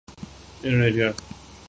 انڈونیثیائی 0.63 1.13